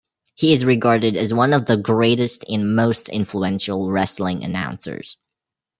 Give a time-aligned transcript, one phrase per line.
[0.33, 5.15] He is regarded as one of the greatest and most influential wrestling announcers.